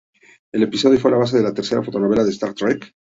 [0.51, 2.91] El episodio fue la base de la tercera fotonovela de "Star Trek".